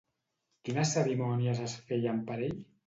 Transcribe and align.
Quines 0.69 0.95
cerimònies 0.97 1.63
es 1.69 1.79
feien 1.93 2.29
per 2.33 2.43
ell? 2.51 2.63